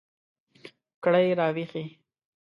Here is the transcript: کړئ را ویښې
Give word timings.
کړئ 1.03 1.27
را 1.39 1.47
ویښې 1.55 1.83